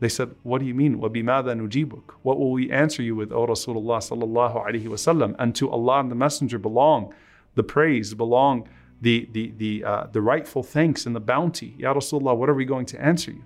They 0.00 0.08
said, 0.08 0.34
What 0.42 0.60
do 0.60 0.66
you 0.66 0.74
mean? 0.74 1.00
وَبِمَاذَا 1.00 1.68
نُجِيبُكَ 1.68 2.02
What 2.22 2.38
will 2.38 2.50
we 2.52 2.70
answer 2.70 3.02
you 3.02 3.16
with, 3.16 3.32
O 3.32 3.46
Rasulullah 3.46 3.98
sallallahu 3.98 4.66
alayhi 4.66 4.84
wasallam? 4.84 5.34
And 5.38 5.54
to 5.56 5.70
Allah 5.70 6.00
and 6.00 6.10
the 6.10 6.16
Messenger 6.16 6.58
belong 6.58 7.14
the 7.54 7.62
praise, 7.62 8.14
belong 8.14 8.68
the, 9.00 9.28
the, 9.32 9.52
the, 9.56 9.84
uh, 9.84 10.06
the 10.12 10.20
rightful 10.20 10.62
thanks 10.62 11.06
and 11.06 11.14
the 11.14 11.20
bounty. 11.20 11.74
Ya 11.78 11.94
Rasulullah, 11.94 12.36
what 12.36 12.48
are 12.48 12.54
we 12.54 12.64
going 12.64 12.86
to 12.86 13.00
answer 13.00 13.30
you? 13.30 13.44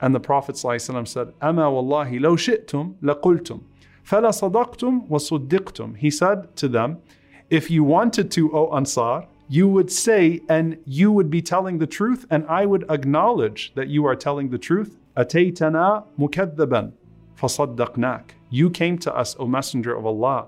And 0.00 0.14
the 0.14 0.20
Prophet 0.20 0.54
ﷺ 0.54 1.08
said, 1.08 1.28
أَمَا 1.40 1.72
وَاللَّهِ 1.72 2.20
لَوْ 2.20 2.36
شِئْتُمْ 2.36 2.96
لَقُلْتُمْ 3.02 3.62
فَلَا 4.08 4.30
صَدَقْتُمْ 4.30 5.08
وَصُدِّقْتُمْ 5.08 5.96
He 5.96 6.10
said 6.10 6.56
to 6.56 6.68
them, 6.68 6.98
if 7.50 7.70
you 7.70 7.82
wanted 7.82 8.30
to, 8.32 8.54
O 8.54 8.74
Ansar, 8.74 9.26
you 9.48 9.66
would 9.68 9.90
say 9.90 10.40
and 10.48 10.78
you 10.84 11.10
would 11.10 11.30
be 11.30 11.42
telling 11.42 11.78
the 11.78 11.86
truth 11.86 12.26
and 12.30 12.46
I 12.46 12.66
would 12.66 12.84
acknowledge 12.90 13.72
that 13.74 13.88
you 13.88 14.04
are 14.06 14.14
telling 14.14 14.50
the 14.50 14.58
truth 14.58 14.98
أتيتنا 15.16 16.04
مكذبا 16.18 16.92
فصدقناك 17.36 18.34
You 18.50 18.70
came 18.70 18.98
to 18.98 19.14
us, 19.14 19.36
O 19.38 19.46
Messenger 19.46 19.94
of 19.96 20.06
Allah, 20.06 20.46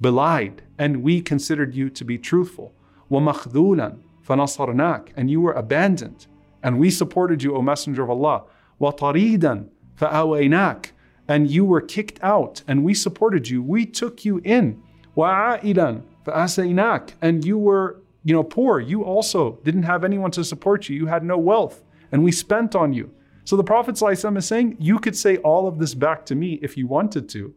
belied, 0.00 0.62
and 0.78 1.02
we 1.02 1.20
considered 1.20 1.74
you 1.74 1.90
to 1.90 2.04
be 2.04 2.18
truthful. 2.18 2.72
ومخذولا 3.10 3.96
فنصرناك 4.22 5.12
And 5.16 5.30
you 5.30 5.40
were 5.40 5.52
abandoned, 5.52 6.26
and 6.62 6.78
we 6.78 6.90
supported 6.90 7.42
you, 7.42 7.56
O 7.56 7.62
Messenger 7.62 8.04
of 8.04 8.10
Allah. 8.10 8.44
وطريدا 8.80 9.66
فأويناك 9.96 10.92
And 11.28 11.50
you 11.50 11.64
were 11.64 11.80
kicked 11.80 12.18
out, 12.22 12.62
and 12.68 12.84
we 12.84 12.94
supported 12.94 13.48
you. 13.48 13.62
We 13.62 13.86
took 13.86 14.24
you 14.24 14.40
in. 14.44 14.82
وعائلا 15.16 16.02
فأسيناك 16.24 17.14
And 17.20 17.44
you 17.44 17.58
were 17.58 18.00
you 18.24 18.34
know, 18.34 18.42
poor. 18.42 18.80
You 18.80 19.02
also 19.02 19.58
didn't 19.64 19.84
have 19.84 20.04
anyone 20.04 20.30
to 20.32 20.44
support 20.44 20.88
you. 20.88 20.96
You 20.96 21.06
had 21.06 21.24
no 21.24 21.38
wealth, 21.38 21.82
and 22.12 22.22
we 22.22 22.32
spent 22.32 22.74
on 22.74 22.92
you. 22.92 23.10
So 23.44 23.56
the 23.56 23.64
Prophet 23.64 23.96
ﷺ 23.96 24.36
is 24.38 24.46
saying, 24.46 24.76
You 24.78 24.98
could 24.98 25.16
say 25.16 25.38
all 25.38 25.66
of 25.66 25.78
this 25.78 25.94
back 25.94 26.24
to 26.26 26.34
me 26.34 26.58
if 26.62 26.76
you 26.76 26.86
wanted 26.86 27.28
to, 27.30 27.54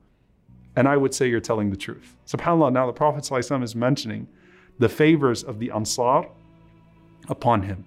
and 0.76 0.88
I 0.88 0.98
would 0.98 1.14
say 1.14 1.30
you're 1.30 1.40
telling 1.40 1.70
the 1.70 1.78
truth. 1.78 2.16
SubhanAllah, 2.26 2.74
now 2.74 2.88
the 2.88 2.94
Prophet 2.94 3.24
ﷺ 3.24 3.64
is 3.64 3.76
mentioning 3.76 4.28
the 4.80 4.90
favors 4.90 5.44
of 5.44 5.60
the 5.60 5.70
Ansar 5.70 6.26
upon 7.30 7.62
him. 7.62 7.86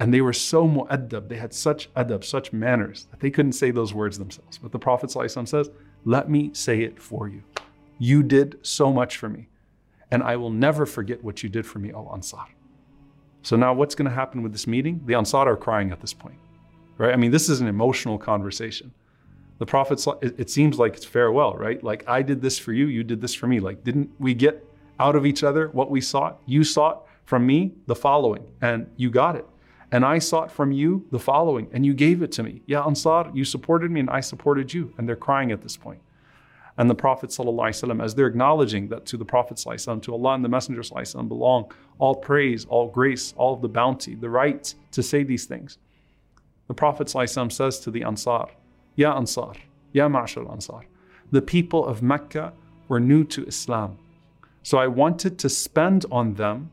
And 0.00 0.12
they 0.12 0.20
were 0.20 0.32
so 0.32 0.68
mu'addab, 0.68 1.28
they 1.28 1.38
had 1.38 1.52
such 1.52 1.92
adab, 1.94 2.22
such 2.22 2.52
manners, 2.52 3.06
that 3.10 3.20
they 3.20 3.30
couldn't 3.30 3.52
say 3.52 3.70
those 3.70 3.94
words 3.94 4.18
themselves. 4.18 4.58
But 4.58 4.70
the 4.70 4.78
Prophet 4.78 5.10
ﷺ 5.10 5.48
says, 5.48 5.70
Let 6.04 6.28
me 6.30 6.50
say 6.52 6.82
it 6.82 7.00
for 7.00 7.28
you. 7.28 7.42
You 7.98 8.22
did 8.22 8.58
so 8.62 8.92
much 8.92 9.16
for 9.16 9.28
me, 9.28 9.48
and 10.10 10.22
I 10.22 10.36
will 10.36 10.50
never 10.50 10.86
forget 10.86 11.24
what 11.24 11.42
you 11.42 11.48
did 11.48 11.66
for 11.66 11.78
me, 11.78 11.92
O 11.92 12.10
Ansar. 12.12 12.46
So 13.42 13.56
now 13.56 13.72
what's 13.72 13.94
going 13.94 14.08
to 14.08 14.14
happen 14.14 14.42
with 14.42 14.52
this 14.52 14.66
meeting? 14.66 15.00
The 15.06 15.14
Ansar 15.14 15.48
are 15.48 15.56
crying 15.56 15.90
at 15.90 16.00
this 16.00 16.12
point 16.12 16.38
right? 17.02 17.12
I 17.12 17.16
mean, 17.16 17.30
this 17.30 17.48
is 17.48 17.60
an 17.60 17.66
emotional 17.66 18.18
conversation. 18.18 18.92
The 19.58 19.66
Prophet, 19.66 20.04
it 20.22 20.50
seems 20.50 20.78
like 20.78 20.94
it's 20.94 21.04
farewell, 21.04 21.54
right? 21.54 21.82
Like, 21.82 22.08
I 22.08 22.22
did 22.22 22.40
this 22.40 22.58
for 22.58 22.72
you, 22.72 22.86
you 22.86 23.02
did 23.02 23.20
this 23.20 23.34
for 23.34 23.46
me. 23.48 23.58
Like, 23.58 23.82
didn't 23.82 24.10
we 24.18 24.34
get 24.34 24.64
out 25.00 25.16
of 25.16 25.26
each 25.26 25.42
other 25.42 25.68
what 25.68 25.90
we 25.90 26.00
sought? 26.00 26.40
You 26.46 26.62
sought 26.62 27.06
from 27.24 27.44
me 27.46 27.72
the 27.86 27.96
following, 27.96 28.44
and 28.60 28.88
you 28.96 29.10
got 29.10 29.36
it. 29.36 29.46
And 29.90 30.04
I 30.04 30.18
sought 30.18 30.52
from 30.52 30.70
you 30.70 31.06
the 31.10 31.18
following, 31.18 31.68
and 31.72 31.84
you 31.84 31.94
gave 31.94 32.22
it 32.22 32.30
to 32.32 32.42
me. 32.42 32.62
Yeah, 32.66 32.84
Ansar, 32.84 33.30
you 33.34 33.44
supported 33.44 33.90
me, 33.90 34.00
and 34.00 34.10
I 34.10 34.20
supported 34.20 34.72
you. 34.72 34.92
And 34.98 35.08
they're 35.08 35.16
crying 35.16 35.50
at 35.50 35.62
this 35.62 35.76
point. 35.76 36.00
And 36.76 36.88
the 36.88 36.94
Prophet, 36.94 37.30
ﷺ, 37.30 38.04
as 38.04 38.14
they're 38.14 38.28
acknowledging 38.28 38.88
that 38.88 39.06
to 39.06 39.16
the 39.16 39.24
Prophet, 39.24 39.56
ﷺ, 39.56 40.02
to 40.02 40.12
Allah 40.12 40.34
and 40.34 40.44
the 40.44 40.48
Messenger 40.48 40.82
ﷺ, 40.82 41.26
belong 41.26 41.72
all 41.98 42.14
praise, 42.14 42.64
all 42.66 42.86
grace, 42.86 43.34
all 43.36 43.54
of 43.54 43.62
the 43.62 43.68
bounty, 43.68 44.14
the 44.14 44.30
right 44.30 44.72
to 44.92 45.02
say 45.02 45.24
these 45.24 45.46
things. 45.46 45.78
The 46.66 46.74
Prophet 46.74 47.06
ﷺ 47.06 47.52
says 47.52 47.78
to 47.80 47.90
the 47.90 48.04
Ansar, 48.04 48.48
Ya 48.96 49.16
Ansar, 49.16 49.54
Ya 49.92 50.08
Ma'shar 50.08 50.50
Ansar, 50.50 50.84
the 51.30 51.42
people 51.42 51.84
of 51.84 52.02
Mecca 52.02 52.52
were 52.88 53.00
new 53.00 53.24
to 53.24 53.44
Islam. 53.46 53.98
So 54.62 54.78
I 54.78 54.86
wanted 54.86 55.38
to 55.38 55.48
spend 55.48 56.04
on 56.10 56.34
them 56.34 56.70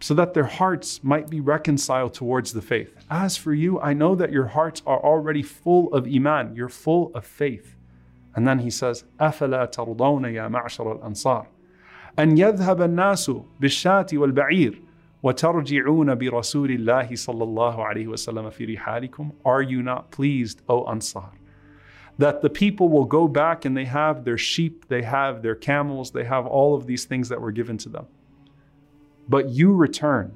so 0.00 0.14
that 0.14 0.34
their 0.34 0.44
hearts 0.44 1.02
might 1.02 1.28
be 1.28 1.40
reconciled 1.40 2.14
towards 2.14 2.52
the 2.52 2.62
faith. 2.62 2.94
As 3.10 3.36
for 3.36 3.52
you, 3.52 3.80
I 3.80 3.92
know 3.92 4.14
that 4.14 4.32
your 4.32 4.46
hearts 4.46 4.82
are 4.86 5.02
already 5.02 5.42
full 5.42 5.92
of 5.92 6.06
Iman, 6.06 6.54
you're 6.54 6.68
full 6.68 7.10
of 7.14 7.24
faith. 7.24 7.74
And 8.34 8.46
then 8.46 8.60
he 8.60 8.70
says, 8.70 9.04
أَفَلَا 9.18 9.72
تَرْضَوْنَ 9.72 10.22
يَا 10.22 10.48
مَعْشَرَ 10.48 11.00
الْأَنصَارِ 11.00 11.46
أن 12.18 12.36
يذهب 12.36 12.82
الناس 12.82 13.30
بالشاة 13.60 14.06
والبعير 14.12 14.81
وَتَرْجِعُونَ 15.23 16.15
بِرَسُولِ 16.15 16.77
اللَّهِ 16.79 17.09
صَلَّى 17.11 17.43
اللَّهُ 17.43 17.75
عَلَيْهِ 17.77 18.07
وَسَلَّمَ 18.07 18.51
فِي 18.51 18.77
رِحَالِكُمْ 18.77 19.31
Are 19.45 19.61
you 19.61 19.81
not 19.81 20.11
pleased, 20.11 20.61
O 20.67 20.85
Ansar? 20.85 21.31
That 22.17 22.41
the 22.41 22.49
people 22.49 22.89
will 22.89 23.05
go 23.05 23.27
back 23.27 23.63
and 23.63 23.75
they 23.75 23.85
have 23.85 24.25
their 24.25 24.37
sheep, 24.37 24.87
they 24.89 25.01
have 25.01 25.41
their 25.41 25.55
camels, 25.55 26.11
they 26.11 26.25
have 26.25 26.45
all 26.45 26.75
of 26.75 26.85
these 26.85 27.05
things 27.05 27.29
that 27.29 27.39
were 27.39 27.51
given 27.51 27.77
to 27.79 27.89
them. 27.89 28.05
But 29.29 29.49
you 29.49 29.73
return, 29.73 30.33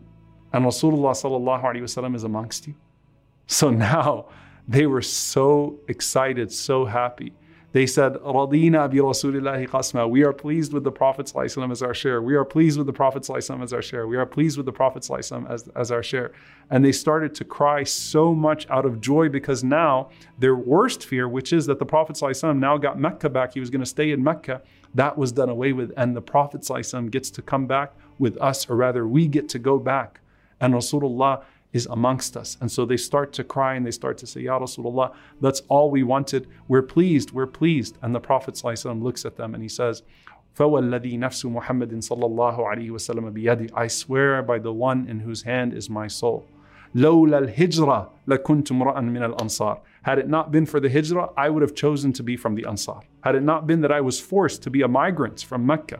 and 0.53 0.63
Rasulullah 0.63 1.11
sallallahu 1.11 1.63
alayhi 1.63 1.81
wasallam 1.81 2.15
is 2.15 2.23
amongst 2.23 2.67
you. 2.67 2.75
So 3.45 3.69
now 3.91 4.27
they 4.67 4.87
were 4.87 5.01
so 5.01 5.79
excited, 5.89 6.51
so 6.51 6.85
happy 6.85 7.33
they 7.73 7.85
said, 7.85 8.13
Radina 8.13 8.89
bi 8.89 8.97
Rasulillahi 8.97 9.67
qasma. 9.67 10.09
We 10.09 10.23
are 10.23 10.31
pleased 10.31 10.71
with 10.71 10.85
the 10.85 10.91
Prophet 10.91 11.33
as 11.35 11.81
our 11.83 11.93
share. 11.93 12.21
We 12.21 12.35
are 12.35 12.45
pleased 12.45 12.77
with 12.77 12.87
the 12.87 12.93
Prophet 12.93 13.29
as 13.29 13.73
our 13.73 13.81
share. 13.81 14.07
We 14.07 14.15
are 14.15 14.25
pleased 14.25 14.55
with 14.55 14.65
the 14.65 14.71
Prophet 14.71 15.09
as, 15.11 15.67
as 15.75 15.91
our 15.91 16.01
share. 16.01 16.31
And 16.69 16.83
they 16.83 16.93
started 16.93 17.35
to 17.35 17.43
cry 17.43 17.83
so 17.83 18.33
much 18.33 18.69
out 18.69 18.85
of 18.85 19.01
joy 19.01 19.27
because 19.27 19.65
now 19.65 20.09
their 20.39 20.55
worst 20.55 21.05
fear, 21.05 21.27
which 21.27 21.51
is 21.51 21.65
that 21.65 21.77
the 21.77 21.85
Prophet 21.85 22.21
now 22.55 22.77
got 22.77 22.97
Mecca 22.97 23.29
back, 23.29 23.53
he 23.53 23.59
was 23.59 23.69
going 23.69 23.81
to 23.81 23.85
stay 23.85 24.11
in 24.11 24.23
Mecca, 24.23 24.61
that 24.95 25.17
was 25.17 25.33
done 25.33 25.49
away 25.49 25.73
with. 25.73 25.91
And 25.97 26.15
the 26.15 26.21
Prophet 26.21 26.65
gets 27.11 27.29
to 27.31 27.41
come 27.41 27.67
back 27.67 27.93
with 28.17 28.37
us, 28.41 28.69
or 28.69 28.77
rather, 28.77 29.05
we 29.07 29.27
get 29.27 29.49
to 29.49 29.59
go 29.59 29.77
back. 29.77 30.21
And 30.59 30.73
Rasulullah 30.73 31.43
is 31.73 31.85
amongst 31.87 32.37
us. 32.37 32.57
And 32.61 32.71
so 32.71 32.85
they 32.85 32.97
start 32.97 33.33
to 33.33 33.43
cry 33.43 33.75
and 33.75 33.85
they 33.85 33.91
start 33.91 34.17
to 34.19 34.27
say, 34.27 34.41
Ya 34.41 34.59
Rasulullah, 34.59 35.13
that's 35.41 35.61
all 35.67 35.91
we 35.91 36.03
wanted. 36.03 36.47
We're 36.67 36.81
pleased, 36.81 37.31
we're 37.31 37.47
pleased. 37.47 37.97
And 38.01 38.15
the 38.15 38.19
Prophet 38.19 38.55
ﷺ 38.55 39.01
looks 39.03 39.25
at 39.25 39.35
them 39.35 39.53
and 39.53 39.61
he 39.61 39.69
says, 39.69 40.03
فَوَالَّذِي 40.57 41.19
نَفْسُ 41.19 41.45
مُحَمَّدٍ 41.45 41.91
صَلَّى 41.91 42.23
اللَّهُ 42.23 42.57
عَلَيْهِ 42.57 42.89
وَسَلَّمَ 42.89 43.71
I 43.75 43.87
swear 43.87 44.41
by 44.41 44.57
the 44.59 44.73
one 44.73 45.07
in 45.07 45.19
whose 45.19 45.43
hand 45.43 45.73
is 45.73 45.89
my 45.89 46.07
soul. 46.07 46.47
لولا 46.95 47.37
الهجرة 47.37 48.09
لكنت 48.27 48.71
امرأ 48.71 49.01
من 49.01 49.23
الأنصار 49.23 49.79
Had 50.03 50.19
it 50.19 50.27
not 50.29 50.51
been 50.51 50.65
for 50.65 50.79
the 50.79 50.89
hijrah, 50.89 51.29
I 51.35 51.49
would 51.49 51.61
have 51.61 51.75
chosen 51.75 52.13
to 52.13 52.23
be 52.23 52.37
from 52.37 52.55
the 52.55 52.65
Ansar. 52.65 53.01
Had 53.21 53.35
it 53.35 53.43
not 53.43 53.67
been 53.67 53.81
that 53.81 53.91
I 53.91 53.99
was 53.99 54.21
forced 54.21 54.63
to 54.63 54.69
be 54.69 54.81
a 54.81 54.87
migrant 54.87 55.41
from 55.41 55.65
Mecca, 55.65 55.99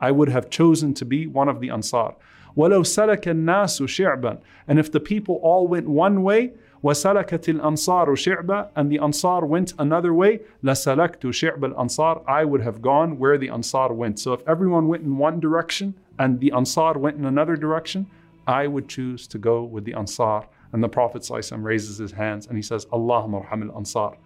I 0.00 0.10
would 0.10 0.30
have 0.30 0.48
chosen 0.48 0.94
to 0.94 1.04
be 1.04 1.26
one 1.26 1.48
of 1.48 1.60
the 1.60 1.70
Ansar. 1.70 2.14
وَلَوْ 2.57 2.81
سَلَكَ 2.81 3.23
النَّاسُ 3.23 3.81
شِعْبًا 3.81 4.41
And 4.67 4.79
if 4.79 4.91
the 4.91 4.99
people 4.99 5.39
all 5.41 5.67
went 5.67 5.87
one 5.87 6.23
way, 6.23 6.51
وَسَلَكَتِ 6.83 7.59
الْأَنصَارُ 7.59 8.07
شِعْبًا 8.07 8.69
And 8.75 8.91
the 8.91 8.99
Ansar 8.99 9.45
went 9.45 9.73
another 9.77 10.13
way, 10.13 10.39
لَسَلَكْتُ 10.63 11.21
شِعْبَ 11.21 11.59
الْأَنصَار 11.59 12.23
I 12.27 12.45
would 12.45 12.61
have 12.61 12.81
gone 12.81 13.19
where 13.19 13.37
the 13.37 13.49
Ansar 13.49 13.93
went. 13.93 14.19
So 14.19 14.33
if 14.33 14.41
everyone 14.47 14.87
went 14.87 15.03
in 15.03 15.17
one 15.17 15.39
direction 15.39 15.93
and 16.17 16.39
the 16.39 16.51
Ansar 16.51 16.97
went 16.97 17.17
in 17.17 17.25
another 17.25 17.55
direction, 17.55 18.07
I 18.47 18.67
would 18.67 18.87
choose 18.87 19.27
to 19.27 19.37
go 19.37 19.63
with 19.63 19.85
the 19.85 19.93
Ansar. 19.93 20.47
And 20.71 20.83
the 20.83 20.89
Prophet 20.89 21.23
ﷺ 21.23 21.63
raises 21.63 21.97
his 21.97 22.11
hands 22.11 22.47
and 22.47 22.55
he 22.55 22.61
says, 22.61 22.85
Allahumma 22.87 23.47
arham 23.47 23.69
al-Ansar. 23.69 24.17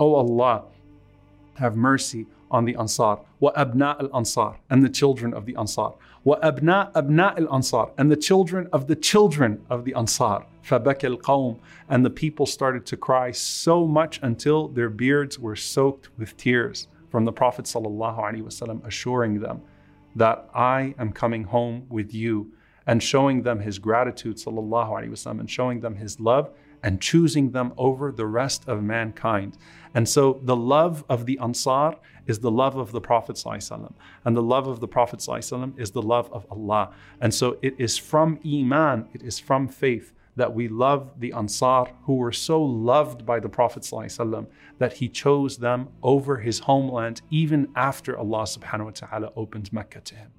Oh 0.00 0.14
Allah, 0.14 0.64
have 1.54 1.76
mercy 1.76 2.26
on 2.51 2.65
the 2.65 2.75
Ansar, 2.75 3.19
wa 3.39 3.51
abna 3.53 3.99
al 3.99 4.15
Ansar, 4.15 4.57
and 4.69 4.83
the 4.83 4.89
children 4.89 5.33
of 5.33 5.45
the 5.45 5.55
Ansar, 5.55 5.93
wa 6.23 6.37
abna 6.41 6.91
abna 6.93 7.37
al 7.37 7.53
Ansar, 7.53 7.91
and 7.97 8.11
the 8.11 8.15
children 8.15 8.67
of 8.71 8.87
the 8.87 8.95
children 8.95 9.61
of 9.69 9.85
the 9.85 9.93
Ansar, 9.93 10.45
fabak 10.63 11.03
al 11.03 11.17
qawm, 11.17 11.59
and 11.89 12.05
the 12.05 12.09
people 12.09 12.45
started 12.45 12.85
to 12.85 12.97
cry 12.97 13.31
so 13.31 13.87
much 13.87 14.19
until 14.21 14.67
their 14.67 14.89
beards 14.89 15.39
were 15.39 15.55
soaked 15.55 16.09
with 16.17 16.35
tears 16.37 16.87
from 17.09 17.25
the 17.25 17.31
Prophet 17.31 17.65
ﷺ 17.65 18.85
assuring 18.85 19.39
them 19.39 19.61
that 20.15 20.49
I 20.53 20.95
am 20.99 21.13
coming 21.13 21.43
home 21.43 21.85
with 21.89 22.13
you 22.13 22.51
and 22.85 23.03
showing 23.03 23.43
them 23.43 23.59
his 23.59 23.79
gratitude 23.79 24.37
ﷺ 24.37 25.39
and 25.39 25.49
showing 25.49 25.79
them 25.79 25.95
his 25.95 26.19
love 26.19 26.51
and 26.82 27.00
choosing 27.00 27.52
them 27.52 27.72
over 27.76 28.10
the 28.10 28.26
rest 28.26 28.66
of 28.68 28.82
mankind. 28.82 29.56
And 29.94 30.08
so 30.08 30.40
the 30.42 30.56
love 30.56 31.04
of 31.08 31.26
the 31.26 31.38
Ansar 31.38 31.96
is 32.26 32.38
the 32.38 32.50
love 32.50 32.76
of 32.76 32.92
the 32.92 33.00
Prophet 33.00 33.36
ﷺ, 33.36 33.92
and 34.24 34.36
the 34.36 34.42
love 34.42 34.66
of 34.66 34.80
the 34.80 34.88
Prophet 34.88 35.20
ﷺ 35.20 35.78
is 35.78 35.90
the 35.90 36.02
love 36.02 36.32
of 36.32 36.46
Allah. 36.50 36.94
And 37.20 37.32
so 37.34 37.58
it 37.62 37.74
is 37.78 37.98
from 37.98 38.38
Iman, 38.46 39.08
it 39.12 39.22
is 39.22 39.38
from 39.38 39.68
faith 39.68 40.12
that 40.36 40.54
we 40.54 40.66
love 40.68 41.20
the 41.20 41.32
Ansar 41.32 41.92
who 42.04 42.14
were 42.14 42.32
so 42.32 42.62
loved 42.62 43.26
by 43.26 43.38
the 43.38 43.48
Prophet 43.48 43.82
ﷺ 43.82 44.46
that 44.78 44.94
he 44.94 45.08
chose 45.08 45.58
them 45.58 45.88
over 46.02 46.38
his 46.38 46.60
homeland 46.60 47.20
even 47.30 47.68
after 47.76 48.18
Allah 48.18 48.44
subhanahu 48.44 48.84
wa 48.84 48.90
ta'ala 48.90 49.32
opened 49.36 49.72
Mecca 49.72 50.00
to 50.00 50.14
him. 50.14 50.30